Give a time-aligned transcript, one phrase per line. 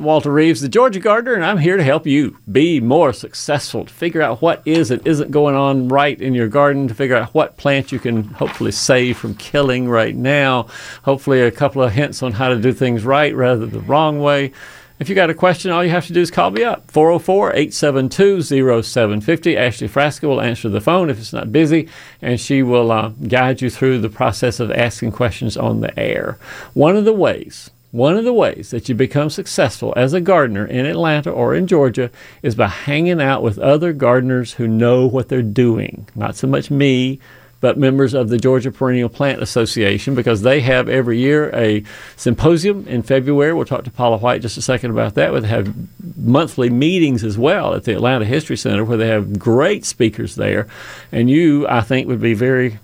[0.00, 3.84] I'm Walter Reeves, the Georgia Gardener, and I'm here to help you be more successful,
[3.84, 7.16] to figure out what is and isn't going on right in your garden, to figure
[7.16, 10.68] out what plants you can hopefully save from killing right now.
[11.02, 14.20] Hopefully, a couple of hints on how to do things right rather than the wrong
[14.20, 14.52] way.
[14.98, 17.50] If you got a question, all you have to do is call me up 404
[17.50, 18.40] 872
[18.82, 19.54] 0750.
[19.54, 21.90] Ashley Frasca will answer the phone if it's not busy,
[22.22, 26.38] and she will uh, guide you through the process of asking questions on the air.
[26.72, 30.64] One of the ways one of the ways that you become successful as a gardener
[30.64, 32.10] in Atlanta or in Georgia
[32.42, 36.06] is by hanging out with other gardeners who know what they're doing.
[36.14, 37.18] Not so much me,
[37.60, 41.84] but members of the Georgia Perennial Plant Association because they have every year a
[42.16, 43.52] symposium in February.
[43.52, 45.30] We'll talk to Paula White just a second about that.
[45.42, 45.74] They have
[46.16, 50.68] monthly meetings as well at the Atlanta History Center where they have great speakers there.
[51.12, 52.78] And you, I think, would be very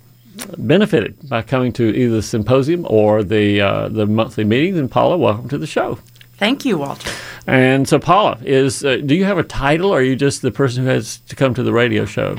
[0.58, 4.78] benefited by coming to either the symposium or the uh, the monthly meetings.
[4.78, 5.98] And Paula, welcome to the show.
[6.38, 7.10] Thank you, Walter.
[7.46, 10.50] And so, Paula, is uh, do you have a title, or are you just the
[10.50, 12.36] person who has to come to the radio show?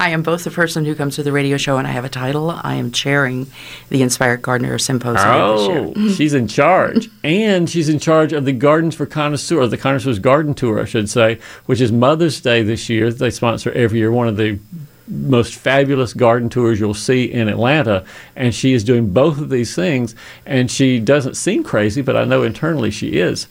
[0.00, 2.08] I am both the person who comes to the radio show and I have a
[2.08, 2.50] title.
[2.50, 3.48] I am chairing
[3.88, 7.08] the Inspired Gardener Symposium oh, she's in charge.
[7.24, 11.10] and she's in charge of the Gardens for Connoisseur, the Connoisseur's Garden Tour, I should
[11.10, 13.12] say, which is Mother's Day this year.
[13.12, 14.60] They sponsor every year one of the
[15.08, 18.04] most fabulous garden tours you'll see in Atlanta.
[18.36, 20.14] And she is doing both of these things.
[20.46, 23.46] And she doesn't seem crazy, but I know internally she is.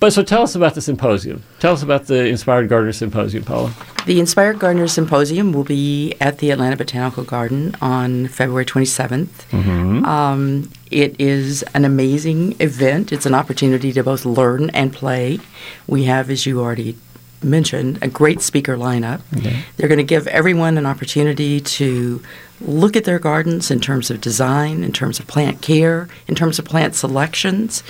[0.00, 1.42] But so tell us about the symposium.
[1.60, 3.72] Tell us about the Inspired Gardener Symposium, Paula.
[4.04, 9.28] The Inspired Gardener Symposium will be at the Atlanta Botanical Garden on February 27th.
[9.50, 10.04] Mm-hmm.
[10.04, 13.12] Um, it is an amazing event.
[13.12, 15.38] It's an opportunity to both learn and play.
[15.86, 16.98] We have, as you already
[17.44, 19.20] mentioned, a great speaker lineup.
[19.36, 19.62] Okay.
[19.76, 22.22] They're going to give everyone an opportunity to
[22.60, 26.58] look at their gardens in terms of design, in terms of plant care, in terms
[26.58, 27.82] of plant selections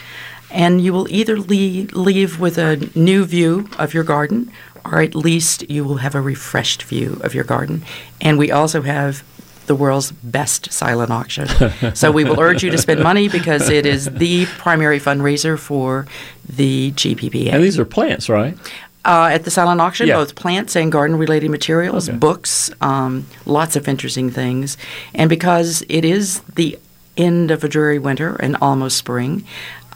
[0.55, 4.51] and you will either leave, leave with a new view of your garden
[4.85, 7.83] or at least you will have a refreshed view of your garden.
[8.21, 9.25] And we also have
[9.67, 11.49] the world's best silent auction.
[11.95, 16.07] so we will urge you to spend money because it is the primary fundraiser for
[16.47, 17.55] the GPPA.
[17.55, 18.59] And these are plants, right?
[19.05, 20.17] Uh, at the silent auction, yeah.
[20.17, 22.17] both plants and garden related materials, okay.
[22.17, 24.79] books, um, lots of interesting things.
[25.15, 26.79] And because it is the
[27.17, 29.45] end of a dreary winter and almost spring,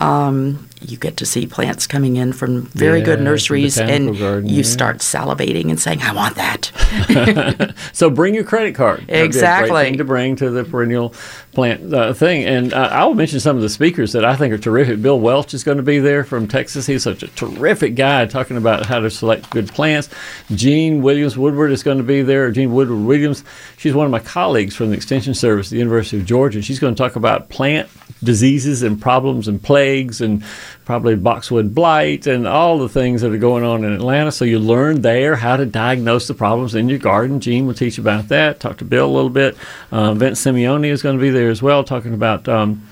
[0.01, 4.49] um, you get to see plants coming in from very yeah, good nurseries, and garden,
[4.49, 4.63] you yeah.
[4.63, 9.05] start salivating and saying, "I want that." so bring your credit card.
[9.09, 9.97] Exactly.
[9.97, 11.15] to bring to the perennial
[11.53, 14.53] plant uh, thing, and uh, I will mention some of the speakers that I think
[14.55, 15.03] are terrific.
[15.03, 16.87] Bill Welch is going to be there from Texas.
[16.87, 20.09] He's such a terrific guy talking about how to select good plants.
[20.55, 22.51] Jean Williams Woodward is going to be there.
[22.51, 23.45] Jean Woodward Williams.
[23.77, 26.63] She's one of my colleagues from the Extension Service at the University of Georgia.
[26.63, 27.89] She's going to talk about plant
[28.23, 30.43] diseases and problems and plagues and
[30.89, 34.33] probably boxwood blight and all the things that are going on in Atlanta.
[34.33, 37.41] So you learn there how to diagnose the problems in your garden.
[37.41, 38.59] Jean will teach about that.
[38.59, 39.55] Talk to Bill a little bit.
[39.93, 42.49] Uh, Vince Simeone is going to be there as well, talking about.
[42.49, 42.89] Um,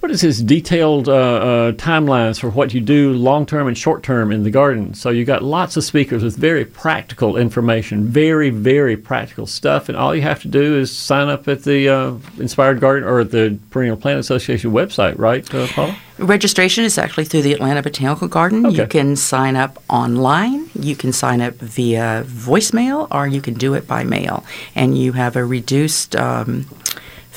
[0.00, 4.02] what is his detailed uh, uh, timelines for what you do long term and short
[4.02, 4.94] term in the garden?
[4.94, 9.98] So you got lots of speakers with very practical information, very very practical stuff, and
[9.98, 13.58] all you have to do is sign up at the uh, Inspired Garden or the
[13.70, 15.96] Perennial Plant Association website, right, uh, Paula?
[16.18, 18.66] Registration is actually through the Atlanta Botanical Garden.
[18.66, 18.76] Okay.
[18.76, 23.74] You can sign up online, you can sign up via voicemail, or you can do
[23.74, 24.44] it by mail,
[24.74, 26.14] and you have a reduced.
[26.14, 26.66] Um,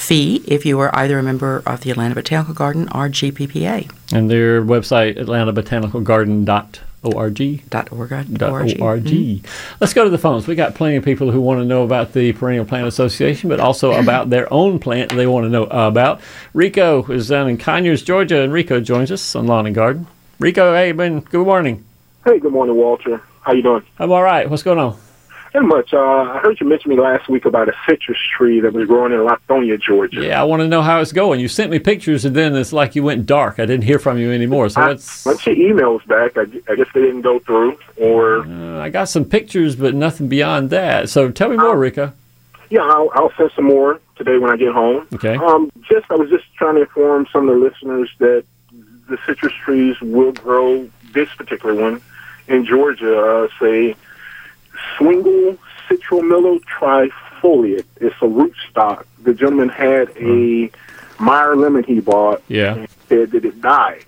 [0.01, 3.89] fee if you are either a member of the Atlanta Botanical Garden or GPPA.
[4.11, 6.79] And their website, atlantabotanicalgarden.org.
[7.03, 7.69] .org.
[7.69, 8.07] Dot .org.
[8.07, 9.75] Mm-hmm.
[9.79, 10.47] Let's go to the phones.
[10.47, 13.59] We got plenty of people who want to know about the Perennial Plant Association, but
[13.59, 16.21] also about their own plant they want to know about.
[16.53, 20.07] Rico is down in Conyers, Georgia, and Rico joins us on Lawn and Garden.
[20.39, 21.83] Rico, hey, Ben, good morning.
[22.23, 23.21] Hey, good morning, Walter.
[23.41, 23.83] How you doing?
[23.97, 24.47] I'm all right.
[24.49, 24.99] What's going on?
[25.53, 25.93] Not much.
[25.93, 29.11] Uh, I heard you mention me last week about a citrus tree that was growing
[29.11, 30.21] in Lithonia, Georgia.
[30.21, 31.41] Yeah, I want to know how it's going.
[31.41, 33.59] You sent me pictures, and then it's like you went dark.
[33.59, 34.69] I didn't hear from you anymore.
[34.69, 38.45] So I, us Once your emails back, I, I, guess they didn't go through, or
[38.45, 41.09] uh, I got some pictures, but nothing beyond that.
[41.09, 42.13] So tell me more, Rico.
[42.69, 45.05] Yeah, I'll, I'll send some more today when I get home.
[45.13, 45.35] Okay.
[45.35, 48.45] Um, just I was just trying to inform some of the listeners that
[49.09, 50.89] the citrus trees will grow.
[51.11, 52.01] This particular one
[52.47, 53.19] in Georgia.
[53.19, 53.97] Uh, say
[54.97, 55.57] Swingle
[55.87, 57.85] Citrumelo trifoliate.
[57.97, 59.05] It's a rootstock.
[59.23, 61.23] The gentleman had a mm-hmm.
[61.23, 62.41] Meyer lemon he bought.
[62.47, 62.75] Yeah.
[62.75, 64.05] And said that it died,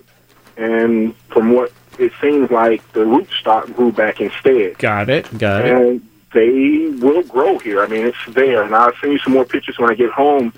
[0.56, 4.78] and from what it seems like, the rootstock grew back instead.
[4.78, 5.38] Got it.
[5.38, 5.72] Got it.
[5.72, 7.82] And they will grow here.
[7.82, 8.62] I mean, it's there.
[8.62, 10.52] And I'll send you some more pictures when I get home.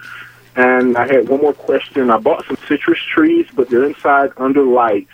[0.55, 2.11] And I had one more question.
[2.11, 5.11] I bought some citrus trees, but they're inside under lights.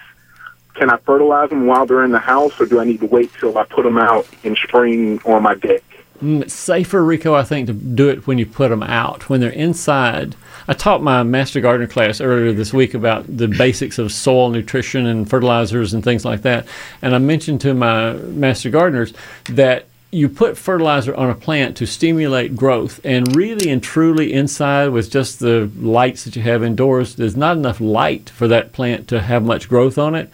[0.75, 3.31] Can I fertilize them while they're in the house, or do I need to wait
[3.39, 5.83] till I put them out in spring on my deck?
[6.23, 9.29] Mm, It's safer, Rico, I think, to do it when you put them out.
[9.29, 10.37] When they're inside,
[10.69, 15.07] I taught my master gardener class earlier this week about the basics of soil nutrition
[15.07, 16.67] and fertilizers and things like that.
[17.03, 19.13] And I mentioned to my master gardeners
[19.47, 24.89] that you put fertilizer on a plant to stimulate growth, and really and truly inside
[24.89, 29.09] with just the lights that you have indoors, there's not enough light for that plant
[29.09, 30.31] to have much growth on it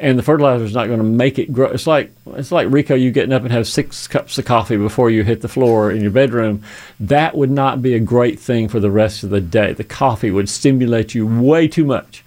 [0.00, 1.68] and the fertilizer is not going to make it grow.
[1.68, 5.10] It's like it's like Rico, you getting up and have six cups of coffee before
[5.10, 6.62] you hit the floor in your bedroom.
[6.98, 9.72] That would not be a great thing for the rest of the day.
[9.74, 12.24] The coffee would stimulate you way too much.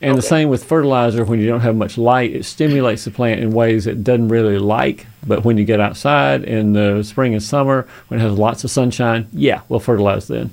[0.00, 1.24] And the same with fertilizer.
[1.24, 4.58] When you don't have much light, it stimulates the plant in ways it doesn't really
[4.58, 5.06] like.
[5.26, 8.70] But when you get outside in the spring and summer, when it has lots of
[8.70, 10.50] sunshine, yeah, we'll fertilize then.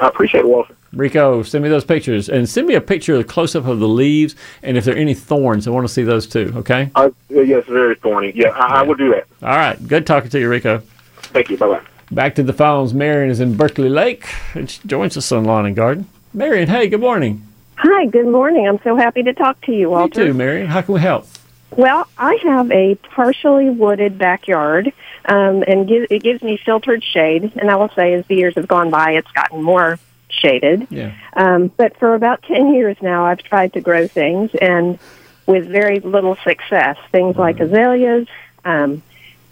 [0.00, 0.74] I appreciate it, Walter.
[0.92, 3.78] Rico, send me those pictures and send me a picture of the close up of
[3.78, 6.52] the leaves and if there are any thorns, I want to see those too.
[6.56, 6.90] Okay.
[6.94, 8.32] Uh, yes, very thorny.
[8.34, 9.26] Yeah, I, I will do that.
[9.42, 9.86] All right.
[9.86, 10.82] Good talking to you, Rico.
[11.16, 11.58] Thank you.
[11.58, 11.82] Bye bye.
[12.10, 12.94] Back to the phones.
[12.94, 16.08] Marion is in Berkeley Lake and she joins us on Lawn and Garden.
[16.32, 17.46] Marion, hey, good morning.
[17.76, 18.66] Hi, good morning.
[18.66, 20.20] I'm so happy to talk to you, Walter.
[20.20, 20.66] Me too, Marion.
[20.66, 21.26] How can we help?
[21.70, 24.92] Well, I have a partially wooded backyard,
[25.26, 27.52] um, and give, it gives me filtered shade.
[27.56, 29.98] And I will say, as the years have gone by, it's gotten more
[30.38, 30.86] shaded.
[30.90, 31.12] Yeah.
[31.34, 34.98] Um, but for about 10 years now, I've tried to grow things, and
[35.46, 36.96] with very little success.
[37.10, 38.28] Things like azaleas,
[38.64, 39.02] um,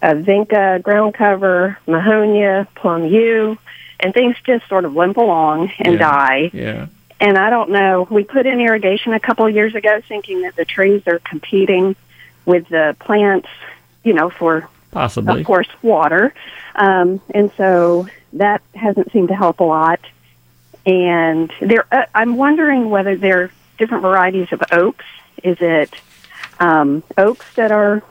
[0.03, 3.57] a vinca ground cover, mahonia, plum yew,
[4.01, 5.99] and things just sort of limp along and Yeah.
[5.99, 6.51] die.
[6.53, 6.87] Yeah.
[7.19, 8.07] And I don't know.
[8.11, 11.97] We put in irrigation a couple of years ago, thinking that the trees are competing
[12.45, 13.49] with the plants,
[14.05, 15.41] you know, for Possibly.
[15.41, 16.35] of course water,
[16.75, 20.01] um, and so that hasn't seemed to help a lot.
[20.87, 25.05] And there, uh, I'm wondering whether there are different varieties of oaks.
[25.43, 25.93] Is it
[26.61, 28.03] um, oaks that are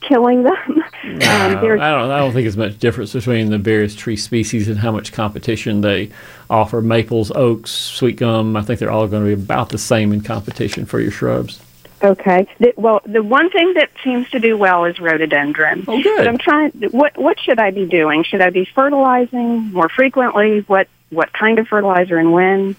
[0.00, 0.56] killing them?
[0.68, 0.82] um,
[1.22, 1.80] I don't.
[1.80, 5.80] I don't think there's much difference between the various tree species and how much competition
[5.80, 6.10] they
[6.50, 6.82] offer.
[6.82, 8.56] Maples, oaks, sweet gum.
[8.56, 11.60] I think they're all going to be about the same in competition for your shrubs.
[12.02, 12.46] Okay.
[12.58, 15.84] The, well, the one thing that seems to do well is rhododendron.
[15.88, 16.18] Oh, good.
[16.18, 16.72] But I'm trying.
[16.90, 18.24] What what should I be doing?
[18.24, 20.60] Should I be fertilizing more frequently?
[20.60, 22.76] What what kind of fertilizer and when?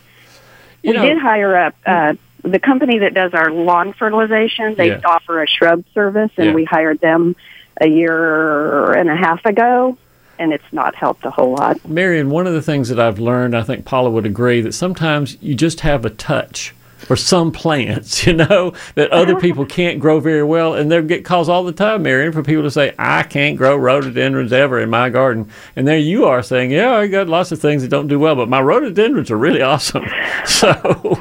[0.84, 2.14] You we know- did hire up uh,
[2.44, 4.76] the company that does our lawn fertilization.
[4.76, 5.02] They Yeah.
[5.06, 6.54] offer a shrub service, and Yeah.
[6.54, 7.36] we hired them
[7.82, 9.98] a year and a half ago,
[10.38, 11.84] and it's not helped a whole lot.
[11.88, 15.38] Marion, one of the things that I've learned, I think Paula would agree, that sometimes
[15.42, 20.20] you just have a touch for some plants, you know, that other people can't grow
[20.20, 20.74] very well.
[20.74, 23.76] And they get calls all the time, Marion, for people to say, I can't grow
[23.76, 25.50] rhododendrons ever in my garden.
[25.76, 28.36] And there you are saying, Yeah, I got lots of things that don't do well,
[28.36, 30.06] but my rhododendrons are really awesome.
[30.46, 31.20] So,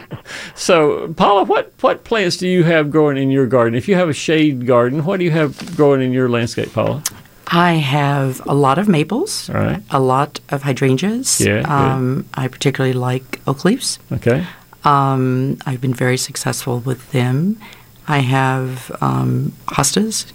[0.55, 3.75] so Paula, what, what plants do you have growing in your garden?
[3.75, 7.03] If you have a shade garden, what do you have growing in your landscape, Paula?
[7.48, 9.82] I have a lot of maples, right.
[9.91, 11.41] a lot of hydrangeas.
[11.41, 11.63] Yeah.
[11.63, 13.98] Um, I particularly like oak leaves.
[14.13, 14.46] Okay.
[14.84, 17.58] Um, I've been very successful with them.
[18.06, 20.31] I have um, hostas,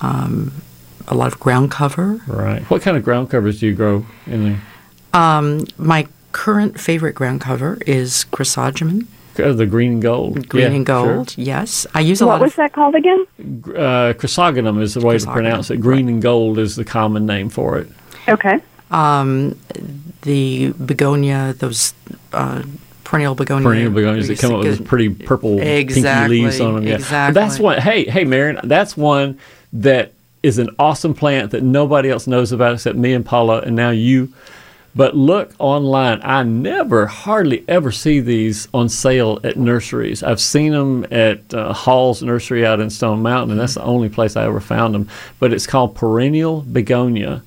[0.00, 0.52] um,
[1.08, 2.20] a lot of ground cover.
[2.28, 2.62] Right.
[2.70, 4.60] What kind of ground covers do you grow in there?
[5.12, 9.06] Um, my current favorite ground cover is chrysogamum,
[9.38, 10.48] Uh, the green and gold.
[10.48, 11.34] green Yeah, and gold.
[11.36, 12.56] Yes, I use a What lot What was of.
[12.58, 13.26] that called again?
[13.36, 13.76] Sure.
[13.78, 15.78] Uh, chrysogonum is the way to pronounce it.
[15.80, 17.88] Green and gold is the common name for it.
[18.28, 18.60] Okay.
[18.92, 19.58] Um,
[20.22, 21.94] the begonia, those
[22.32, 22.62] uh,
[23.12, 23.68] perennial begonia.
[23.68, 26.86] Perennial begonias that come up with pretty purple, Exactly, pinky leaves on them.
[26.86, 26.94] Yeah.
[26.94, 27.34] Exactly.
[27.34, 27.78] that's one.
[27.78, 29.38] Hey, hey, Marion, that's one
[29.74, 33.76] that is an awesome plant that nobody else knows about except me and Paula, and
[33.76, 34.32] now you.
[34.94, 36.20] But look online.
[36.22, 40.22] I never, hardly ever see these on sale at nurseries.
[40.22, 44.08] I've seen them at uh, Hall's Nursery out in Stone Mountain, and that's the only
[44.10, 45.08] place I ever found them.
[45.38, 47.42] But it's called perennial begonia,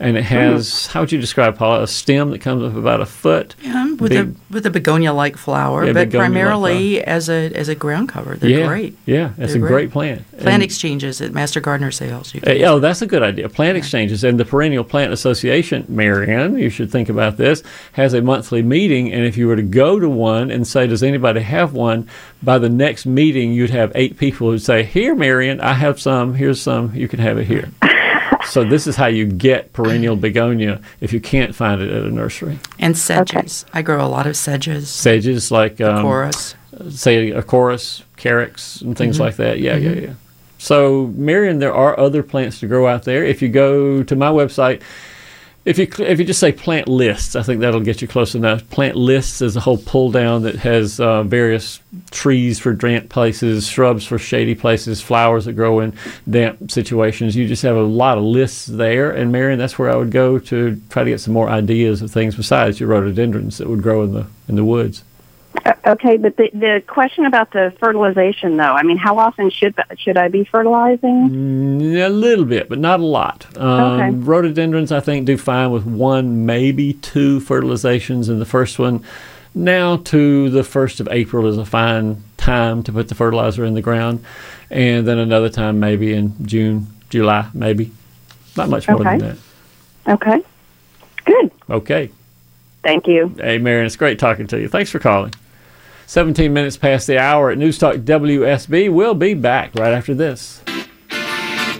[0.00, 1.82] and it has how would you describe Paula?
[1.82, 3.54] A stem that comes up about a foot.
[3.62, 7.74] Yeah, with Big- a with a begonia-like flower, Yeah, but primarily as a as a
[7.74, 8.36] ground cover.
[8.36, 8.96] They're yeah, great.
[9.06, 10.22] Yeah, that's They're a great, plant.
[10.32, 12.34] Plant And- exchanges at Master Gardener sales.
[12.34, 13.48] You Uh, oh, that's a good idea.
[13.48, 17.62] Plant exchanges and the Perennial Plant Association, Marianne, you should think about this,
[17.92, 19.12] has a monthly meeting.
[19.12, 22.08] And if you were to go to one and say, Does anybody have one?
[22.42, 26.34] By the next meeting, you'd have eight people who'd say, Here, Marianne, I have some.
[26.34, 26.94] Here's some.
[26.94, 27.68] You can have it here.
[28.48, 32.10] So, this is how you get perennial begonia if you can't find it at a
[32.10, 32.58] nursery.
[32.78, 33.64] and sedges.
[33.72, 34.88] I grow a lot of sedges.
[34.88, 36.54] Sedges like, um, chorus.
[36.90, 39.58] say, a chorus, carex, and things like that.
[39.60, 40.14] Yeah, yeah, yeah.
[40.58, 43.24] So, Marion, there are other plants to grow out there.
[43.24, 44.82] If you go to my website,
[45.68, 48.68] if you if you just say plant lists, I think that'll get you close enough.
[48.70, 53.66] Plant lists is a whole pull down that has uh, various trees for damp places,
[53.66, 55.92] shrubs for shady places, flowers that grow in
[56.28, 57.36] damp situations.
[57.36, 60.38] You just have a lot of lists there, and Marion, that's where I would go
[60.38, 64.02] to try to get some more ideas of things besides your rhododendrons that would grow
[64.04, 65.04] in the in the woods.
[65.64, 69.74] Uh, Okay, but the the question about the fertilization, though, I mean, how often should
[69.96, 71.30] should I be fertilizing?
[71.30, 73.46] Mm, A little bit, but not a lot.
[73.56, 74.10] Um, Okay.
[74.10, 79.02] Rhododendrons, I think, do fine with one, maybe two fertilizations in the first one.
[79.54, 83.72] Now to the first of April is a fine time to put the fertilizer in
[83.74, 84.22] the ground,
[84.70, 87.90] and then another time maybe in June, July, maybe.
[88.56, 89.18] Not much more than Okay.
[90.04, 90.12] that.
[90.14, 90.42] Okay,
[91.24, 91.50] good.
[91.70, 92.10] Okay.
[92.82, 93.34] Thank you.
[93.38, 94.68] Hey, Marion, it's great talking to you.
[94.68, 95.32] Thanks for calling.
[96.06, 98.90] 17 minutes past the hour at News Talk WSB.
[98.90, 100.62] We'll be back right after this.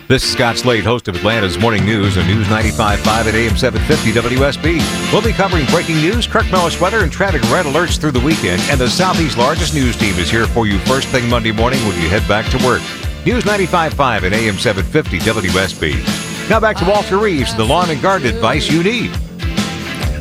[0.08, 4.36] This is Scott Slade, host of Atlanta's Morning News on News 95.5 at AM 750
[4.36, 5.12] WSB.
[5.12, 8.62] We'll be covering breaking news, Kirk Mellish weather, and traffic red alerts through the weekend.
[8.70, 12.00] And the Southeast's largest news team is here for you first thing Monday morning when
[12.00, 12.80] you head back to work.
[13.26, 16.48] News 95.5 at AM 750 WSB.
[16.48, 19.10] Now back to Walter Reeves, the lawn and garden advice you need.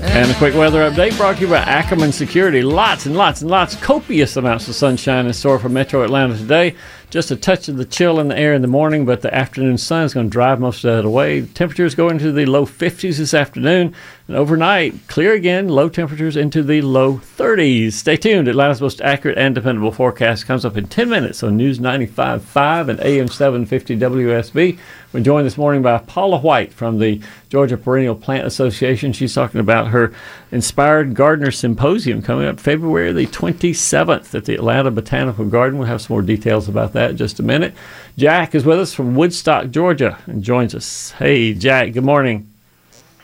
[0.10, 2.64] And a quick weather update brought to you by Ackerman Security.
[2.64, 6.76] Lots and lots and lots, copious amounts of sunshine in store for Metro Atlanta today.
[7.10, 9.78] Just a touch of the chill in the air in the morning, but the afternoon
[9.78, 11.46] sun is going to drive most of that away.
[11.46, 13.96] Temperatures go into the low 50s this afternoon,
[14.28, 17.94] and overnight, clear again, low temperatures into the low 30s.
[17.94, 18.50] Stay tuned.
[18.50, 23.00] Atlanta's most accurate and dependable forecast comes up in 10 minutes on News 95.5 and
[23.00, 24.78] AM 750 WSB.
[25.14, 29.14] We're joined this morning by Paula White from the Georgia Perennial Plant Association.
[29.14, 30.14] She's talking about her
[30.52, 35.80] Inspired Gardener Symposium coming up February the 27th at the Atlanta Botanical Garden.
[35.80, 37.74] We'll have some more details about that in just a minute.
[38.18, 41.12] Jack is with us from Woodstock, Georgia, and joins us.
[41.12, 42.50] Hey, Jack, good morning.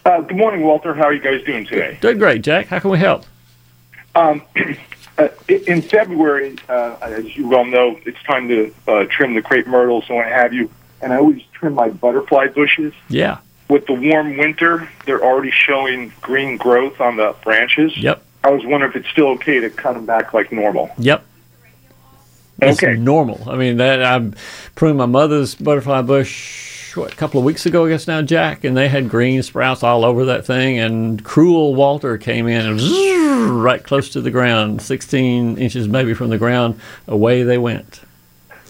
[0.06, 0.94] Uh, good morning, Walter.
[0.94, 1.98] How are you guys doing today?
[2.01, 2.68] Doing great, Jack.
[2.68, 3.25] How can we help?
[4.15, 4.42] Um,
[5.18, 9.68] uh, in February, uh, as you well know, it's time to uh, trim the crepe
[9.68, 10.70] myrtles and what have you.
[11.01, 12.94] And I always trim my butterfly bushes.
[13.10, 13.39] Yeah.
[13.70, 17.98] With the warm winter, they're already showing green growth on the branches.
[17.98, 18.24] Yep.
[18.44, 20.92] I was wondering if it's still okay to cut them back like normal.
[20.98, 21.25] Yep.
[22.62, 22.95] It's Okay.
[22.95, 23.41] normal.
[23.50, 24.22] I mean, that I
[24.75, 28.63] pruned my mother's butterfly bush what a couple of weeks ago, I guess now, Jack,
[28.63, 30.77] and they had green sprouts all over that thing.
[30.77, 36.13] And cruel Walter came in and zzz, right close to the ground, 16 inches maybe
[36.13, 36.79] from the ground.
[37.07, 38.01] Away they went.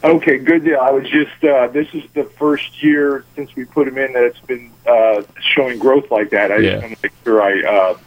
[0.06, 0.80] Okay, good deal.
[0.82, 4.24] I was just, uh, this is the first year since we put them in that
[4.24, 6.52] it's been uh, showing growth like that.
[6.52, 6.72] I Yeah.
[6.72, 7.98] just want to make sure I, uh,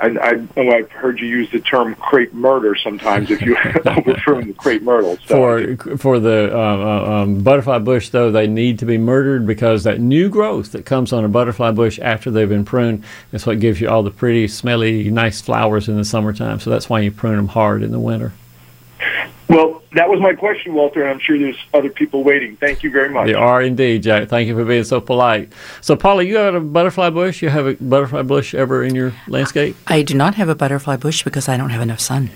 [0.00, 4.48] I, I know I've heard you use the term crepe murder sometimes if you overthrown
[4.48, 5.16] the crepe myrtle.
[5.26, 9.46] So For for the uh, uh, um, butterfly bush, though, they need to be murdered
[9.46, 13.46] because that new growth that comes on a butterfly bush after they've been pruned is
[13.46, 16.60] what gives you all the pretty, smelly, nice flowers in the summertime.
[16.60, 18.32] So that's why you prune them hard in the winter.
[19.48, 22.56] Well, that was my question, Walter, and I'm sure there's other people waiting.
[22.56, 23.26] Thank you very much.
[23.26, 24.28] They are indeed, Jack.
[24.28, 25.52] Thank you for being so polite.
[25.80, 27.42] So, Paula, you have a butterfly bush?
[27.42, 29.76] You have a butterfly bush ever in your landscape?
[29.86, 32.30] I do not have a butterfly bush because I don't have enough sun.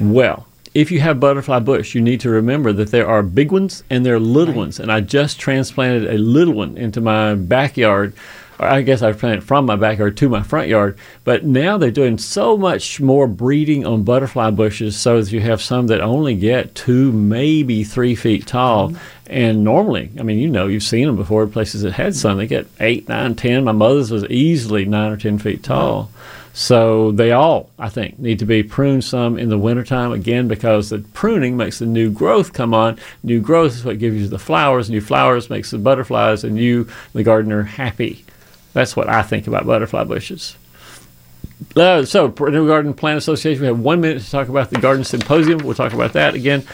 [0.00, 3.84] Well, if you have butterfly bush, you need to remember that there are big ones
[3.90, 4.80] and there are little ones.
[4.80, 8.14] And I just transplanted a little one into my backyard.
[8.58, 10.98] I guess I planted from my backyard to my front yard.
[11.24, 15.60] But now they're doing so much more breeding on butterfly bushes so that you have
[15.60, 18.90] some that only get two, maybe three feet tall.
[18.90, 18.98] Mm-hmm.
[19.26, 22.46] And normally, I mean, you know, you've seen them before, places that had some, they
[22.46, 23.64] get eight, nine, ten.
[23.64, 26.10] My mother's was easily nine or ten feet tall.
[26.56, 30.90] So they all, I think, need to be pruned some in the wintertime again because
[30.90, 32.96] the pruning makes the new growth come on.
[33.24, 34.88] New growth is what gives you the flowers.
[34.88, 38.23] New flowers makes the butterflies and you, the gardener, happy.
[38.74, 40.56] That's what I think about butterfly bushes.
[41.74, 45.04] Uh, so, Perennial Garden Plant Association, we have one minute to talk about the Garden
[45.04, 45.60] Symposium.
[45.60, 46.66] We'll talk about that again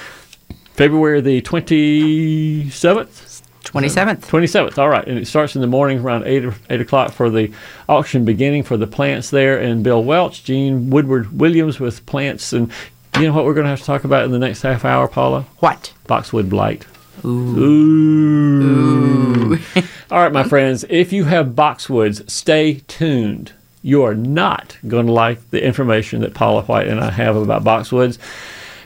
[0.80, 3.42] February the 27th.
[3.64, 4.20] 27th.
[4.22, 4.78] 27th.
[4.78, 5.06] All right.
[5.06, 7.52] And it starts in the morning around 8, 8 o'clock for the
[7.86, 9.60] auction beginning for the plants there.
[9.60, 12.54] And Bill Welch, Jean Woodward Williams with plants.
[12.54, 12.72] And
[13.16, 15.06] you know what we're going to have to talk about in the next half hour,
[15.06, 15.42] Paula?
[15.58, 15.92] What?
[16.06, 16.86] Boxwood blight.
[17.24, 19.58] Ooh.
[20.10, 23.52] All right, my friends, if you have boxwoods, stay tuned.
[23.80, 27.62] You are not going to like the information that Paula White and I have about
[27.64, 28.18] boxwoods.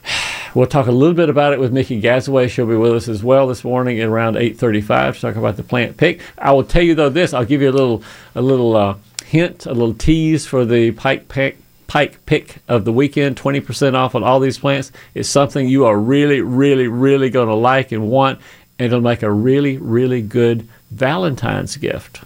[0.54, 2.48] We'll talk a little bit about it with Mickey Gazaway.
[2.48, 5.64] She'll be with us as well this morning at around 8:35 to talk about the
[5.64, 6.20] plant pick.
[6.38, 7.34] I will tell you though this.
[7.34, 8.04] I'll give you a little
[8.36, 12.92] a little uh, hint, a little tease for the pike pick pike pick of the
[12.92, 13.36] weekend.
[13.36, 14.92] 20% off on all these plants.
[15.12, 18.38] It's something you are really, really, really going to like and want,
[18.78, 22.22] and it'll make a really, really good Valentine's gift.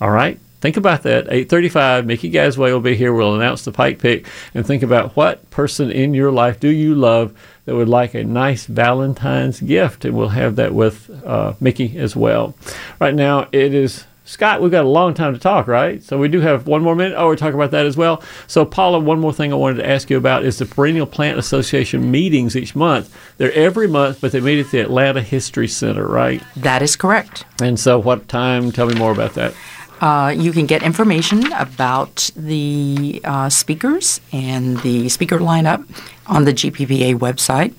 [0.00, 0.38] All right.
[0.60, 1.26] Think about that.
[1.30, 2.06] 8:35.
[2.06, 3.12] Mickey Gasway will be here.
[3.12, 6.94] We'll announce the Pike pick and think about what person in your life do you
[6.94, 7.32] love
[7.66, 12.16] that would like a nice Valentine's gift, and we'll have that with uh, Mickey as
[12.16, 12.54] well.
[13.00, 14.04] Right now, it is.
[14.26, 16.02] Scott, we've got a long time to talk, right?
[16.02, 17.14] So we do have one more minute.
[17.16, 18.22] Oh, we're talking about that as well.
[18.48, 21.38] So, Paula, one more thing I wanted to ask you about is the Perennial Plant
[21.38, 23.16] Association meetings each month.
[23.38, 26.42] They're every month, but they meet at the Atlanta History Center, right?
[26.56, 27.44] That is correct.
[27.62, 28.72] And so, what time?
[28.72, 29.54] Tell me more about that.
[30.00, 35.88] Uh, you can get information about the uh, speakers and the speaker lineup
[36.26, 37.72] on the GPPA website.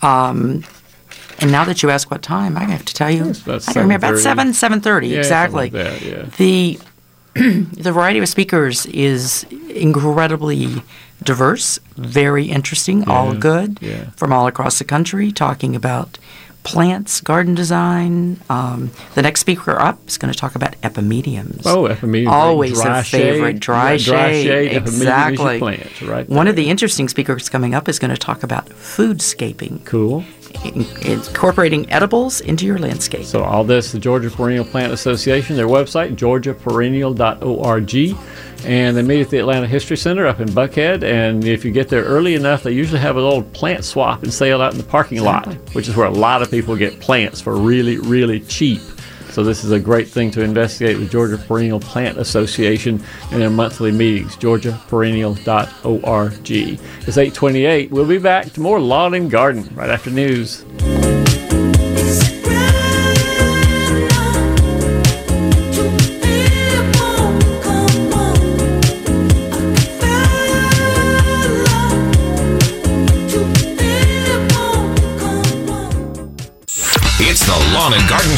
[0.00, 0.62] Um,
[1.40, 3.72] and now that you ask what time, I have to tell you, It's about I
[3.72, 5.70] don't remember about seven, seven thirty Yeah, exactly.
[5.70, 6.22] like that, yeah.
[6.36, 6.78] The
[7.34, 10.82] the variety of speakers is incredibly
[11.22, 14.10] diverse, very interesting, all good yeah.
[14.10, 16.18] from all across the country, talking about
[16.62, 18.40] plants, garden design.
[18.50, 21.62] Um, the next speaker up is going to talk about epimediums.
[21.64, 22.28] Oh, epimediums!
[22.30, 23.60] Always a favorite.
[23.60, 24.44] Dry, Yeah, dry shade.
[24.46, 25.58] shade, epimedium is your exactly.
[25.58, 29.84] plant, right One of the interesting speakers coming up is going to talk about foodscaping,
[29.84, 30.24] Cool.
[30.64, 33.24] In- incorporating edibles into your landscape.
[33.24, 38.16] So all this, the Georgia Perennial Plant Association, their website, georgiaperennial.org.
[38.64, 41.04] And they meet at the Atlanta History Center up in Buckhead.
[41.04, 44.32] And if you get there early enough, they usually have a little plant swap and
[44.32, 47.40] sale out in the parking lot, which is where a lot of people get plants
[47.40, 48.80] for really, really cheap.
[49.36, 53.50] So this is a great thing to investigate the Georgia Perennial Plant Association and their
[53.50, 56.32] monthly meetings, georgiaperennial.org.
[56.50, 57.90] It's 828.
[57.90, 60.64] We'll be back to more lawn and garden right after news.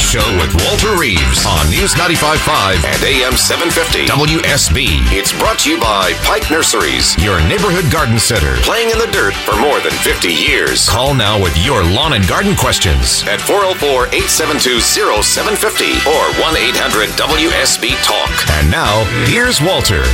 [0.09, 5.05] Show with Walter Reeves on News 95.5 and AM 750 WSB.
[5.13, 9.37] It's brought to you by Pike Nurseries, your neighborhood garden center, playing in the dirt
[9.45, 10.89] for more than 50 years.
[10.89, 18.33] Call now with your lawn and garden questions at 404-872-0750 or 1-800-WSB-TALK.
[18.65, 20.09] And now, here's Walter.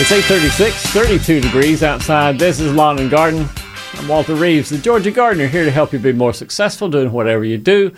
[0.00, 2.38] It's 836, 32 degrees outside.
[2.38, 3.46] This is Lawn and Garden.
[3.98, 7.44] I'm Walter Reeves, the Georgia Gardener, here to help you be more successful doing whatever
[7.44, 7.92] you do.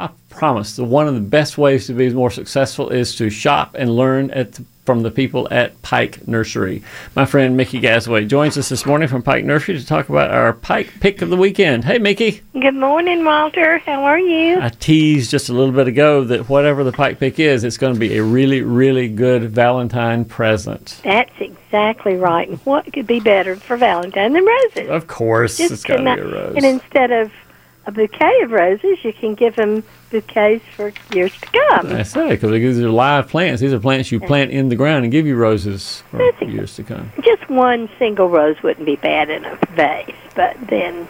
[0.00, 3.74] I promise that one of the best ways to be more successful is to shop
[3.78, 6.82] and learn at the, from the people at Pike Nursery.
[7.14, 10.54] My friend Mickey Gasway joins us this morning from Pike Nursery to talk about our
[10.54, 11.84] Pike pick of the weekend.
[11.84, 12.40] Hey, Mickey.
[12.54, 13.76] Good morning, Walter.
[13.80, 14.58] How are you?
[14.58, 17.92] I teased just a little bit ago that whatever the Pike pick is, it's going
[17.92, 21.02] to be a really, really good Valentine present.
[21.04, 22.48] That's exactly right.
[22.48, 24.88] And what could be better for Valentine than roses?
[24.88, 26.56] Of course, it's got to be a rose.
[26.56, 27.30] And instead of
[27.90, 31.86] a bouquet of roses, you can give them bouquets for years to come.
[31.88, 33.60] I say, because these are live plants.
[33.60, 36.74] These are plants you plant in the ground and give you roses for That's years
[36.76, 37.12] to come.
[37.22, 41.08] Just one single rose wouldn't be bad in a vase, but then,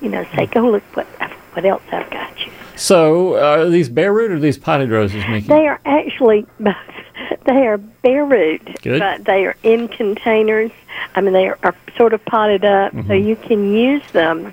[0.00, 1.06] you know, say, go look what
[1.52, 2.52] what else I've got you.
[2.76, 5.46] So, uh, are these bare root or these potted roses, Mickey?
[5.48, 6.76] They are actually both.
[7.46, 8.98] they are bare root, Good.
[9.00, 10.70] but they are in containers.
[11.14, 13.26] I mean, they are, are sort of potted up, so Mm-hmm.
[13.26, 14.52] you can use them.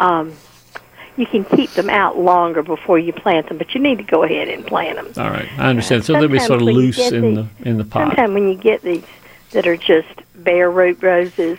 [0.00, 0.32] Um,
[1.16, 4.22] you can keep them out longer before you plant them, but you need to go
[4.22, 5.24] ahead and plant them.
[5.24, 6.04] All right, I understand.
[6.04, 8.08] So they'll be sort of loose in the in the pot.
[8.08, 9.04] Sometimes when you get these
[9.50, 11.58] that are just bare root roses,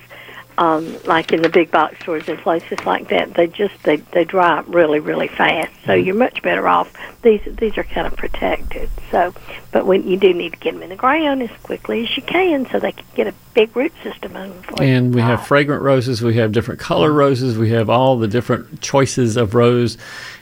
[0.57, 4.23] um, like in the big box stores and places like that, they just they they
[4.25, 5.71] dry up really really fast.
[5.85, 6.05] So Mm-hmm.
[6.05, 6.91] you're much better off.
[7.21, 8.89] These these are kind of protected.
[9.11, 9.33] So,
[9.71, 12.23] but when you do need to get them in the ground as quickly as you
[12.23, 14.63] can, so they can get a big root system on them.
[14.79, 16.21] And we have fragrant roses.
[16.21, 17.57] We have different color roses.
[17.57, 19.97] We have all the different choices of rose,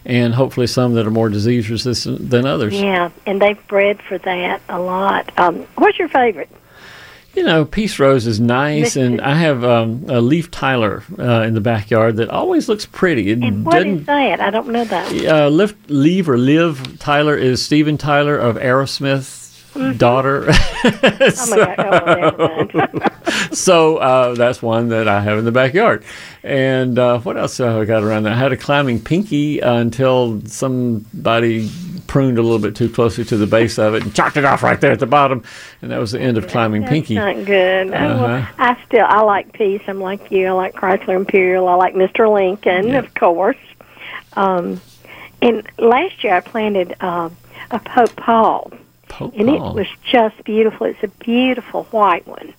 [0.06, 2.74] and hopefully some that are more disease resistant than others.
[2.74, 5.32] Yeah, and they've bred for that a lot.
[5.38, 6.50] Um, what's your favorite?
[7.36, 11.54] You know, peace rose is nice, and I have um, a leaf Tyler uh, in
[11.54, 13.30] the backyard that always looks pretty.
[13.32, 14.40] It And what is that?
[14.40, 15.26] I don't know that.
[15.26, 19.44] uh, Liv, Leave or live Tyler is Steven Tyler of Aerosmith's
[19.98, 20.50] daughter.
[20.88, 22.68] Oh!
[22.70, 22.88] Oh,
[23.52, 26.04] so uh, that's one that I have in the backyard.
[26.44, 28.34] And uh, what else have I got around there?
[28.34, 31.70] I had a climbing pinky uh, until somebody
[32.08, 34.64] pruned a little bit too closely to the base of it and chopped it off
[34.64, 35.44] right there at the bottom.
[35.82, 37.16] And that was the end of climbing That's pinky.
[37.16, 37.94] not good.
[37.94, 38.46] Uh-huh.
[38.58, 39.82] I still I like peace.
[39.88, 40.48] I'm like you.
[40.48, 41.68] I like Chrysler Imperial.
[41.68, 42.32] I like Mr.
[42.32, 43.00] Lincoln, Yeah.
[43.00, 43.58] of course.
[44.34, 44.82] Um,
[45.42, 47.36] and last year I planted um,
[47.72, 48.72] a Pope Paul,
[49.08, 50.88] Pope and it was just beautiful.
[50.88, 52.54] It's a beautiful white one,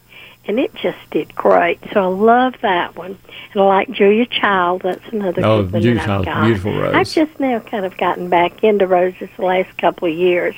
[0.49, 1.79] and it just did great.
[1.93, 3.19] So I love that one.
[3.53, 4.83] And I like Julia Child.
[4.83, 6.45] That's another Oh, good one Julia that I've Child's got.
[6.45, 6.95] beautiful rose.
[6.95, 10.55] I've just now kind of gotten back into roses the last couple of years,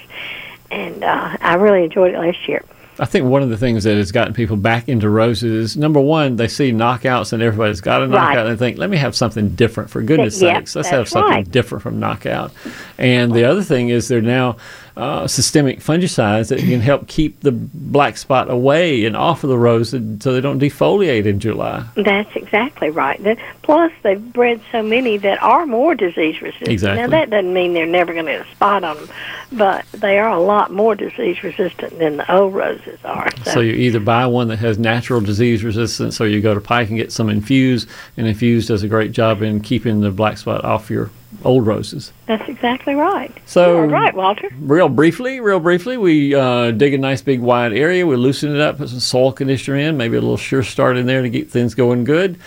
[0.70, 2.62] and uh, I really enjoyed it last year.
[3.00, 6.00] I think one of the things that has gotten people back into roses is number
[6.00, 8.46] one, they see knockouts and everybody's got a knockout Right.
[8.48, 10.74] and they think, let me have something different for goodness Yeah, sakes.
[10.74, 11.48] Let's have something right.
[11.48, 12.50] different from knockout.
[12.98, 14.56] And the other thing is they're now
[14.98, 19.56] uh, systemic fungicides that can help keep the black spot away and off of the
[19.56, 21.84] rose so they don't defoliate in July.
[21.94, 23.22] That's exactly right.
[23.22, 26.70] That- Plus, they've bred so many that are more disease resistant.
[26.70, 27.02] Exactly.
[27.02, 29.08] Now, that doesn't mean they're never going to get a spot on them,
[29.52, 33.28] but they are a lot more disease resistant than the old roses are.
[33.44, 36.62] So, So you either buy one that has natural disease resistance or you go to
[36.62, 40.38] Pike and get some infused, and infused does a great job in keeping the black
[40.38, 41.10] spot off your
[41.44, 42.12] old roses.
[42.26, 43.32] that's exactly right.
[43.46, 44.48] So- right, Walter.
[44.60, 48.06] real briefly, real briefly, we uh, dig a nice big wide area.
[48.06, 51.06] We loosen it up, put some soil conditioner in, maybe a little sure start in
[51.06, 52.38] there to get things going good.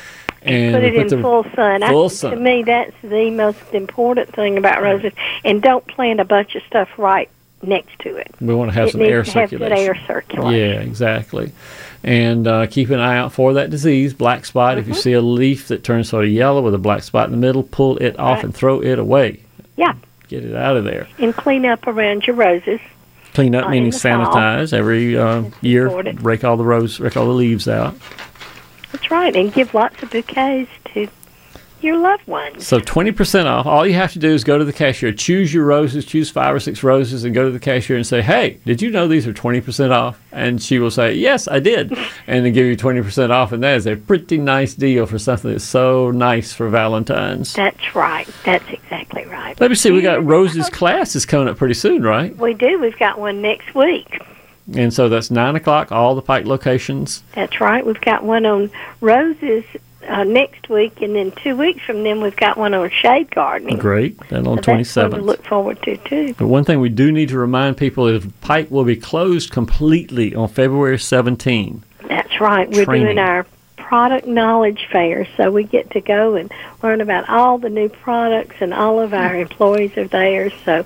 [0.44, 1.82] And Put it in full sun.
[1.88, 2.32] full I, sun.
[2.32, 5.14] To me, that's the most important thing about roses.
[5.44, 7.30] And don't plant a bunch of stuff right
[7.62, 8.34] next to it.
[8.42, 10.60] We want to have it some air to have good air circulation.
[10.60, 11.52] Yeah, exactly.
[12.04, 14.78] And uh, keep an eye out for that disease, black spot.
[14.80, 15.02] If you Mm-hmm.
[15.02, 17.62] see a leaf that turns sort of yellow with a black spot in the middle,
[17.64, 18.46] pull it off Right.
[18.46, 19.42] and throw it away.
[19.78, 19.94] Yeah,
[20.28, 21.08] Get it out of there.
[21.20, 22.80] and clean up around your roses.
[23.34, 24.26] Clean up Uh, meaning the fall.
[24.26, 25.88] sanitize every uh, year.
[26.22, 27.96] Rake all the rose, rake all the leaves out.
[28.92, 31.08] That's right, and give lots of bouquets to
[31.84, 32.68] your loved ones.
[32.68, 33.66] So 20% off.
[33.66, 36.56] All you have to do is go to the cashier, choose your roses, choose five
[36.56, 39.28] or six roses, and go to the cashier and say, Hey, did you know these
[39.28, 40.22] are 20% off?
[40.32, 41.92] And she will say, Yes, I did.
[42.28, 43.52] and then give you 20% off.
[43.52, 47.54] And that is a pretty nice deal for something that's so nice for Valentine's.
[47.54, 48.28] That's right.
[48.46, 49.60] That's exactly right.
[49.60, 49.92] Let me see.
[49.92, 52.36] We got Rose's class is coming up pretty soon, right?
[52.38, 52.80] We do.
[52.80, 54.22] We've got one next week.
[54.74, 57.24] And so that's 9 o'clock, all the Pike locations.
[57.34, 57.86] That's right.
[57.86, 59.66] We've got one on roses
[60.08, 63.78] uh, next week, and then two weeks from then we've got one on shade gardening.
[63.78, 64.18] Great.
[64.30, 66.34] And on So that's one to look forward to too.
[66.38, 70.36] But one thing we do need to remind people is Pike will be closed completely
[70.36, 71.86] on February seventeenth.
[72.08, 72.70] That's right.
[72.70, 73.06] We're Training.
[73.06, 73.46] doing our
[73.78, 76.50] product knowledge fair, so we get to go and
[76.82, 80.50] learn about all the new products, and all of our employees are there.
[80.64, 80.86] So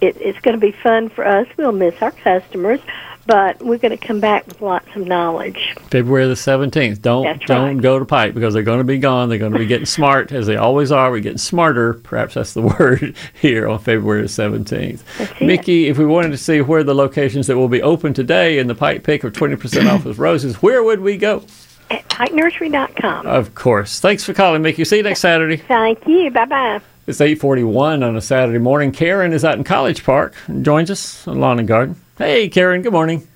[0.00, 1.48] it, it's going to be fun for us.
[1.56, 2.80] We'll miss our customers,
[3.26, 5.74] but we're going to come back with lots of knowledge.
[5.90, 7.00] February the 17th.
[7.02, 9.28] Don't don't go to Pike because they're going to be gone.
[9.28, 11.10] They're going to be getting smart as they always are.
[11.10, 11.94] We're getting smarter.
[11.94, 15.02] Perhaps that's the word here on February the 17th.
[15.18, 15.42] That's it.
[15.42, 18.66] Mickey, if we wanted to see where the locations that will be open today in
[18.66, 21.44] the Pike pick of 20% off with roses, where would we go?
[21.90, 23.26] At PikeNursery.com.
[23.26, 24.00] Of course.
[24.00, 24.84] Thanks for calling, Mickey.
[24.84, 25.58] See you next Saturday.
[25.58, 26.30] Thank you.
[26.30, 26.80] Bye bye.
[27.06, 28.90] It's 841 on a Saturday morning.
[28.90, 32.00] Karen is out in College Park and joins us on Lawn and Garden.
[32.16, 33.26] Hey, Karen, good morning.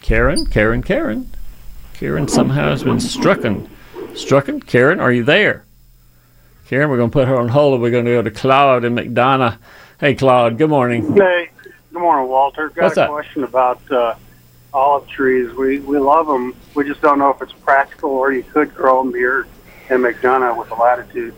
[0.00, 1.30] Karen, Karen, Karen.
[1.94, 3.68] Karen somehow has been strucken.
[4.12, 4.66] Strucken?
[4.66, 5.64] Karen, are you there?
[6.66, 8.84] Karen, we're going to put her on hold and we're going to go to Claude
[8.84, 9.58] in McDonough.
[10.00, 11.14] Hey, Claude, good morning.
[11.14, 11.50] Hey,
[11.92, 12.70] good morning, Walter.
[12.70, 13.10] Got What's a up?
[13.10, 14.14] question about uh,
[14.72, 15.52] olive trees.
[15.54, 16.54] We we love them.
[16.74, 19.46] We just don't know if it's practical or you could grow them here
[19.90, 21.34] in McDonough with the latitude.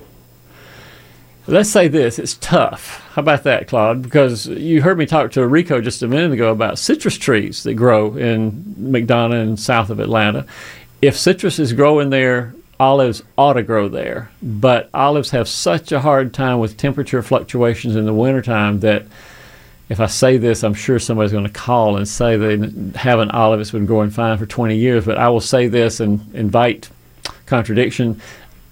[1.47, 3.01] Let's say this it's tough.
[3.13, 4.03] How about that, Claude?
[4.03, 7.75] Because you heard me talk to Rico just a minute ago about citrus trees that
[7.75, 10.47] grow in McDonough and south of Atlanta.
[11.03, 14.31] If citrus is growing there, olives ought to grow there.
[14.43, 19.07] But olives have such a hard time with temperature fluctuations in the wintertime that
[19.89, 22.57] if I say this, I'm sure somebody's going to call and say they
[22.99, 25.05] have an olive that's been growing fine for 20 years.
[25.05, 26.89] But I will say this and invite
[27.47, 28.21] contradiction.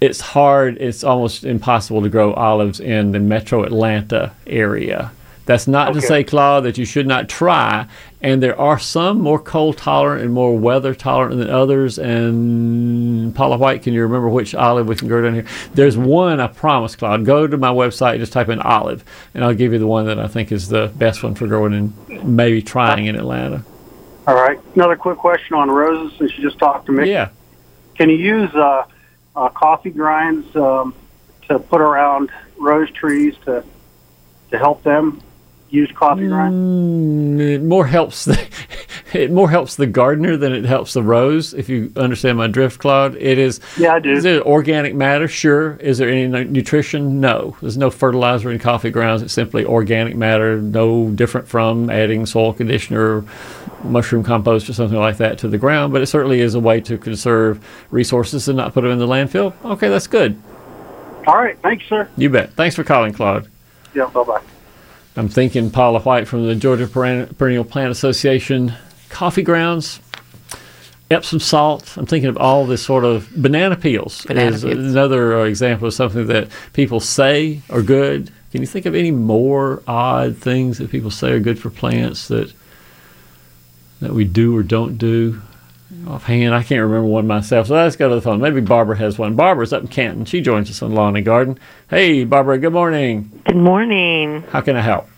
[0.01, 5.11] It's hard, it's almost impossible to grow olives in the metro Atlanta area.
[5.45, 7.87] That's not to say, Claude, that you should not try.
[8.21, 11.99] And there are some more cold tolerant and more weather tolerant than others.
[11.99, 15.47] And Paula White, can you remember which olive we can grow down here?
[15.73, 17.25] There's one, I promise, Claude.
[17.25, 20.05] Go to my website, and just type in olive, and I'll give you the one
[20.05, 23.65] that I think is the best one for growing and maybe trying in Atlanta.
[24.27, 24.61] All right.
[24.75, 27.11] Another quick question on roses, since you just talked to me.
[27.11, 27.31] Yeah.
[27.95, 28.85] Can you use uh,
[29.37, 30.95] uh, coffee grinds um,
[31.49, 33.65] to put around rose trees to
[34.51, 35.23] to help them
[35.71, 36.55] use coffee grinds?
[36.55, 38.49] Mm, it more helps the
[39.13, 41.55] it more helps the gardener than it helps the rose.
[41.55, 43.61] If you understand my drift, Claude, it is.
[43.79, 44.13] Yeah, I do.
[44.13, 45.29] Is it organic matter?
[45.29, 45.77] Sure.
[45.77, 47.21] Is there any nutrition?
[47.21, 47.57] No.
[47.61, 49.23] There's no fertilizer in coffee grounds.
[49.23, 50.61] It's simply organic matter.
[50.61, 53.25] No different from adding soil conditioner,
[53.85, 55.93] mushroom compost, or something like that to the ground.
[55.93, 59.07] But it certainly is a way to conserve resources and not put them in the
[59.07, 59.53] landfill.
[59.65, 60.41] Okay, that's good.
[61.27, 61.59] All right.
[61.63, 62.09] Thanks, sir.
[62.17, 62.53] You bet.
[62.55, 63.49] Thanks for calling, Claude.
[63.95, 64.07] Yeah.
[64.07, 64.43] Bye bye.
[65.17, 68.73] I'm thinking Paula White from the Georgia Perennial Plant Association,
[69.09, 70.01] coffee grounds,
[71.11, 71.97] Epsom salt.
[71.97, 74.77] I'm thinking of all this sort of banana peels Banana is peels.
[74.79, 78.31] another uh, example of something that people say are good.
[78.53, 82.29] Can you think of any more odd things that people say are good for plants
[82.29, 82.53] that
[84.01, 85.41] that we do or don't do?
[85.93, 86.09] Mm-hmm.
[86.09, 87.69] Offhand, I can't remember one myself.
[87.69, 88.41] So let's go to the phone.
[88.41, 89.37] Maybe Barbara has one.
[89.37, 90.25] Barbara's up in Canton.
[90.27, 91.59] She joins us on Lawn and Garden.
[91.89, 92.59] Hey, Barbara.
[92.59, 93.43] Good morning.
[93.47, 94.43] Good morning.
[94.51, 95.09] How can I help?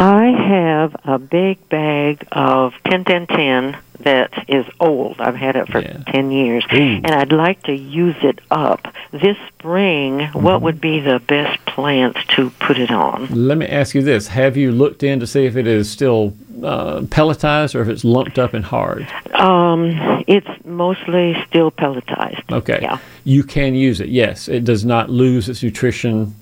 [0.00, 5.20] I have a big bag of 101010 that is old.
[5.20, 6.64] I've had it for 10 years.
[6.70, 8.86] And I'd like to use it up.
[9.10, 10.42] This spring, Mm-hmm.
[10.42, 13.26] what would be the best plants to put it on?
[13.34, 16.32] Let me ask you this: Have you looked in to see if it is still
[16.62, 19.08] uh, pelletized or if it's lumped up and hard?
[19.34, 22.50] Um, it's mostly still pelletized.
[22.52, 22.78] Okay.
[22.82, 22.98] Yeah.
[23.24, 24.08] You can use it.
[24.10, 26.34] Yes, it does not lose its nutrition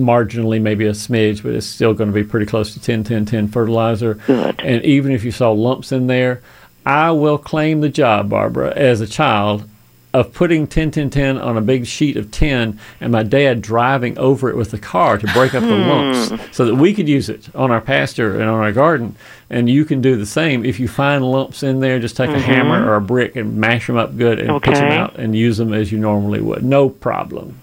[0.00, 3.26] marginally, maybe a smidge, but it's still going to be pretty close to 10 10
[3.26, 4.14] 10 fertilizer.
[4.26, 4.60] Good.
[4.60, 6.40] And even if you saw lumps in there,
[6.84, 9.68] I will claim the job, Barbara, as a child
[10.14, 14.18] of putting 10 10 10 on a big sheet of 10 and my dad driving
[14.18, 15.88] over it with the car to break up the Hmm.
[15.88, 19.14] lumps so that we could use it on our pasture and on our garden.
[19.48, 20.66] And you can do the same.
[20.66, 22.40] If you find lumps in there, just take a Mhm.
[22.42, 25.56] hammer or a brick and mash them up good and pitch them out and use
[25.56, 26.62] them as you normally would.
[26.62, 27.54] No problem.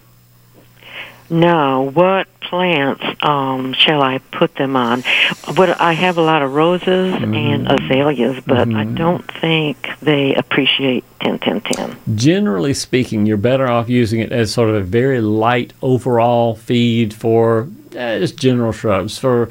[1.30, 5.02] Now, what plants um, shall I put them on?
[5.54, 7.34] What I have a lot of roses Mm-hmm.
[7.34, 12.16] and azaleas, but I don't think they appreciate 101010.
[12.16, 17.14] Generally speaking, you're better off using it as sort of a very light overall feed
[17.14, 19.48] for uh, just general shrubs for.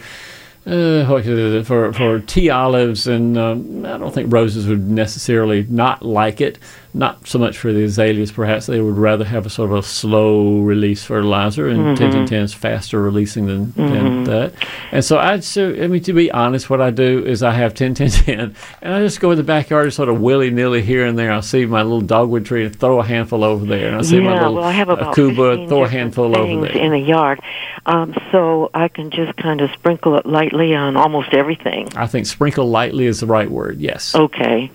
[0.67, 1.65] Uh, what is it?
[1.65, 6.59] for for tea olives and um, I don't think roses would necessarily not like it.
[6.91, 9.83] Not so much for the azaleas, perhaps they would rather have a sort of a
[9.83, 11.95] slow release fertilizer, and Mhm.
[11.97, 14.25] 10 10 10 is faster releasing than, than Mhm.
[14.25, 14.53] that.
[14.91, 17.75] And so I so I mean to be honest, what I do is I have
[17.75, 20.81] 10 10 10, and I just go in the backyard and sort of willy nilly
[20.81, 21.31] here and there.
[21.31, 24.17] I'll see my little dogwood tree and throw a handful over there, and I see
[24.17, 26.81] yeah, my little well, I have about aucuba, throw a handful over things there.
[26.81, 27.39] in a yard,
[27.85, 31.87] um, so I can just kind of sprinkle it lightly on almost everything.
[31.95, 33.77] I think sprinkle lightly is the right word.
[33.79, 34.15] Yes.
[34.15, 34.71] Okay.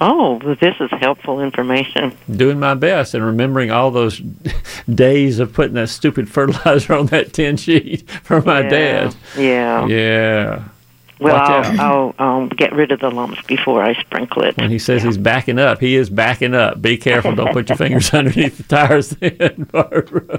[0.00, 2.16] Oh, well, this is helpful information.
[2.30, 4.18] Doing my best and remembering all those
[4.94, 9.16] days of putting that stupid fertilizer on that tin sheet for my Yeah, dad.
[9.36, 9.86] Yeah.
[9.86, 10.64] Yeah.
[11.20, 11.80] Well, I'll.
[11.80, 14.56] I'll, I'll get rid of the lumps before I sprinkle it.
[14.56, 16.80] When he says he's backing up, he is backing up.
[16.80, 17.34] Be careful.
[17.34, 20.38] Don't put your fingers underneath the tires then, Barbara.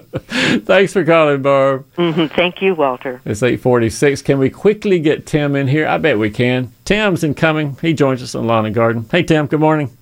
[0.60, 1.86] Thanks for calling, Barb.
[1.96, 3.22] hmm Thank you, Walter.
[3.26, 4.22] It's 846.
[4.22, 5.88] Can we quickly get Tim in here?
[5.88, 6.72] I bet we can.
[6.86, 7.78] Tim's incoming.
[7.82, 9.06] He joins us on Lawn and Garden.
[9.12, 9.48] Hey, Tim.
[9.48, 9.96] Good morning.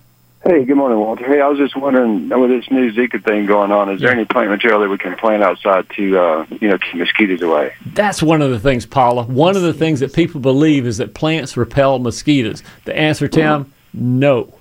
[0.48, 1.26] Hey, good morning, Walter.
[1.26, 4.24] Hey, I was just wondering, with this new Zika thing going on, is there any
[4.24, 7.74] plant material that we can plant outside to, uh, you know, keep mosquitoes away?
[7.92, 9.24] That's one of the things, Paula.
[9.24, 12.62] One of the things that people believe is that plants repel mosquitoes.
[12.86, 14.54] The answer, Tim, no.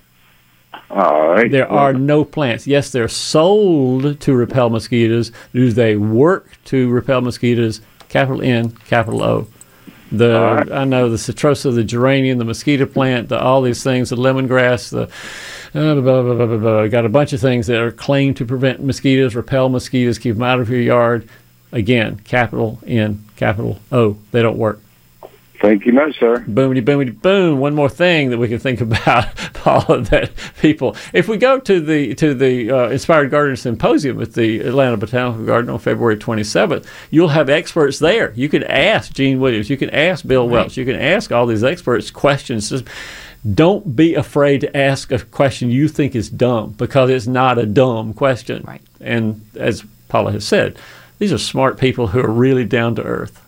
[0.90, 1.50] All right.
[1.50, 2.68] There are no plants.
[2.68, 5.32] Yes, they're sold to repel mosquitoes.
[5.54, 7.80] Do they work to repel mosquitoes?
[8.10, 9.48] Capital N, capital O.
[10.12, 14.16] The I know the citrosa, the geranium, the mosquito plant, the, all these things, the
[14.16, 15.10] lemongrass, the
[15.74, 16.88] uh, blah, blah, blah, blah, blah, blah.
[16.88, 20.44] got a bunch of things that are claimed to prevent mosquitoes, repel mosquitoes, keep them
[20.44, 21.28] out of your yard.
[21.72, 24.18] Again, capital N, capital O.
[24.32, 24.80] They don't work.
[25.60, 26.46] Thank you much, sir.
[26.48, 27.60] Boomity boomity boom.
[27.60, 31.80] One more thing that we can think about, Paula, that people, if we go to
[31.80, 36.86] the to the uh, Inspired Gardener Symposium at the Atlanta Botanical Garden on February 27th,
[37.10, 38.34] you'll have experts there.
[38.36, 41.64] You can ask Jean Williams, you can ask Bill Welch, you can ask all these
[41.64, 42.70] experts questions.
[42.70, 42.86] Just
[43.54, 47.66] don't be afraid to ask a question you think is dumb because it's not a
[47.66, 48.64] dumb question.
[48.68, 48.82] Right.
[49.00, 50.78] And as Paula has said,
[51.20, 53.42] these are smart people who are really down to earth.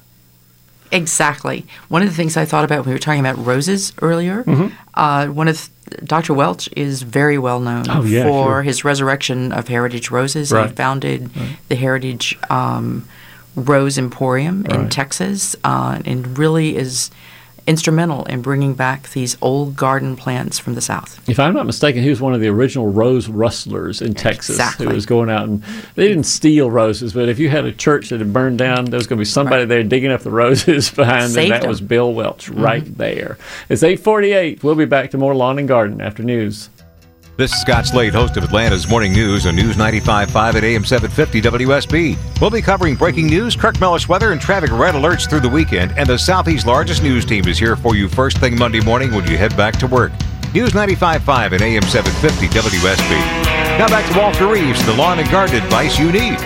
[0.92, 1.66] Exactly.
[1.88, 4.72] One of the things I thought about when we were talking about roses earlier, Mhm.
[4.96, 5.70] uh, one of
[6.04, 6.34] Dr.
[6.34, 8.62] Welch is very well known Oh, yeah, for sure.
[8.64, 10.52] his resurrection of heritage roses.
[10.52, 10.70] Right.
[10.70, 11.30] He founded
[11.68, 13.06] the Heritage um,
[13.56, 17.12] Rose Emporium in Texas, uh, and really is
[17.70, 21.22] instrumental in bringing back these old garden plants from the South.
[21.30, 24.88] If I'm not mistaken, he was one of the original rose rustlers in Texas Exactly.
[24.88, 25.62] who was going out and
[25.94, 28.98] they didn't steal roses, but if you had a church that had burned down, there
[28.98, 31.70] was going to be somebody there digging up the roses behind, and Saved that them.
[31.70, 32.96] was Bill Welch right mm-hmm.
[32.96, 33.38] there.
[33.70, 34.64] It's 8:48.
[34.64, 36.70] We'll be back to more lawn and garden after news.
[37.40, 41.42] This is Scott Slade, host of Atlanta's Morning News on News 95.5 at AM 750
[41.42, 42.42] WSB.
[42.42, 45.94] We'll be covering breaking news, Kirk Mellish weather, and traffic red alerts through the weekend.
[45.98, 49.26] And the Southeast's largest news team is here for you first thing Monday morning when
[49.26, 50.12] you head back to work.
[50.54, 53.10] News 95.5 at AM 750 WSB.
[53.80, 56.40] Now back to Walter Reeves, the lawn and garden advice you need.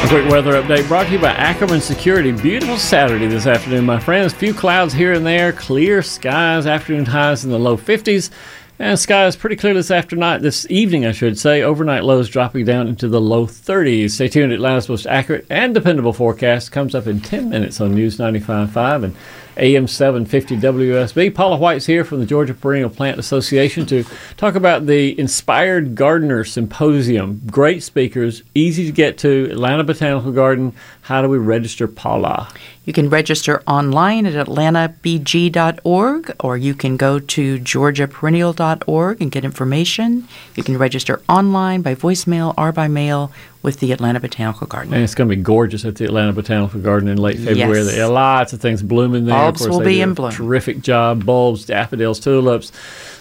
[0.00, 2.32] A quick weather update brought to you by Ackerman Security.
[2.32, 4.32] Beautiful Saturday this afternoon, my friends.
[4.32, 8.30] Few clouds here and there, clear skies, afternoon highs in the low 50s.
[8.80, 11.62] And skies pretty clear this afternoon, this evening, I should say.
[11.62, 14.12] Overnight lows dropping down into the low 30s.
[14.12, 14.52] Stay tuned.
[14.52, 19.16] Atlanta's most accurate and dependable forecast comes up in 10 minutes on News 95.5 and
[19.58, 21.34] AM 750 WSB.
[21.34, 24.04] Paula White's here from the Georgia Perennial Plant Association to
[24.36, 27.42] talk about the Inspired Gardener Symposium.
[27.50, 30.72] Great speakers, easy to get to, Atlanta Botanical Garden.
[31.02, 32.48] How do we register, Paula?
[32.84, 40.26] You can register online at atlantabg.org or you can go to georgiaperennial.org and get information.
[40.54, 43.30] You can register online by voicemail or by mail
[43.62, 44.94] with the Atlanta Botanical Garden.
[44.94, 47.78] And it's going to be gorgeous at the Atlanta Botanical Garden in late February.
[47.78, 47.94] Yes.
[47.94, 49.34] There are lots of things blooming there.
[49.34, 50.30] Bulbs of course, will be in bloom.
[50.30, 51.24] Terrific job.
[51.26, 52.72] Bulbs, daffodils, tulips.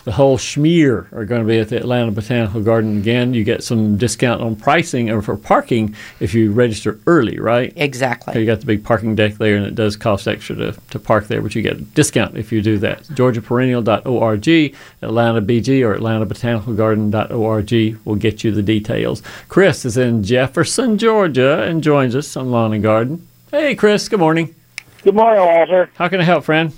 [0.07, 3.33] The whole schmear are going to be at the Atlanta Botanical Garden again.
[3.33, 7.73] You get some discount on pricing or for parking if you register early, right?
[7.75, 8.39] Exactly.
[8.39, 11.27] You got the big parking deck there, and it does cost extra to, to park
[11.27, 13.03] there, but you get a discount if you do that.
[13.03, 19.21] GeorgiaPerennial.org, Atlanta BG, or AtlantaBotanicalGarden.org will get you the details.
[19.49, 23.27] Chris is in Jefferson, Georgia, and joins us on Lawn and Garden.
[23.51, 24.07] Hey, Chris.
[24.07, 24.55] Good morning.
[25.03, 25.89] Good morning, Walter.
[25.95, 26.71] How can I help, friend?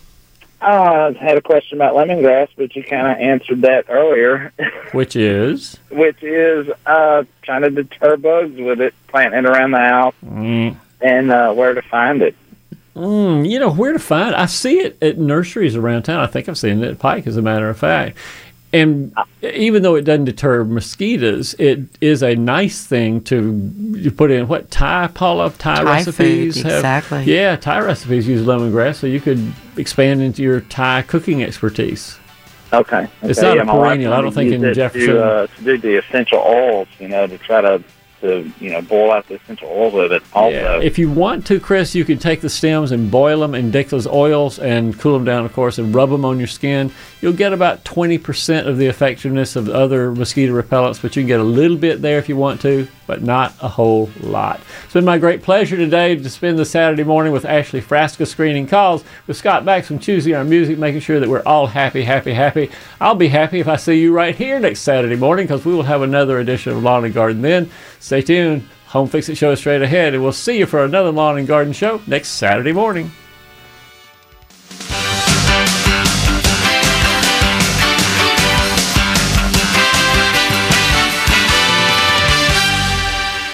[0.61, 4.51] Uh, I had a question about lemongrass, but you kind of answered that earlier,
[4.91, 9.77] Which is which is uh, trying to deter bugs with it, planting it around the
[9.79, 12.35] house, mm, and uh, where to find it.
[12.93, 14.29] mm, you know where to find.
[14.33, 14.37] it.
[14.37, 16.19] I see it at nurseries around town.
[16.19, 18.17] I think I've seen it at Pike, as a matter of fact.
[18.71, 23.53] And even though it doesn't deter mosquitoes, it is a nice thing to
[23.93, 26.75] you put in what Thai Paula Thai, Thai recipes food, have.
[26.77, 27.23] exactly.
[27.23, 32.19] Yeah, Thai recipes use lemongrass, so you could expand into your Thai cooking expertise.
[32.71, 33.07] Okay.
[33.23, 34.13] It's not yeah, a perennial.
[34.13, 36.87] I don't think to in use it Jefferson- To, uh, to do the essential oils,
[36.99, 37.83] you know, to try to,
[38.21, 40.55] to you know, boil out the essential oils with it also.
[40.55, 40.81] Yeah.
[40.81, 43.83] If you want to, Chris, you can take the stems and boil them and in
[43.83, 46.91] Dickla's oils and cool them down, of course, and rub them on your skin.
[47.21, 51.39] You'll get about 20% of the effectiveness of other mosquito repellents, but you can get
[51.39, 54.61] a little bit there if you want to, but not a whole lot.
[54.83, 58.67] It's been my great pleasure today to spend the Saturday morning with Ashley Frasca screening
[58.67, 62.33] calls, with Scott Bax from Choosing Our Music, making sure that we're all happy, happy,
[62.33, 62.69] happy.
[63.01, 65.81] I'll be happy if I see you right here next Saturday morning because we will
[65.81, 67.71] have another edition of Lawn and Garden then.
[67.99, 68.69] Stay tuned.
[68.89, 71.47] Home Fix It Show is straight ahead, and we'll see you for another Lawn and
[71.47, 73.11] Garden show next Saturday morning.